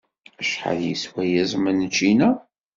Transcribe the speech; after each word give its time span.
Acḥal 0.41 0.79
yeswa 0.89 1.21
yiẓem 1.31 1.65
n 1.77 1.87
ččina? 1.91 2.29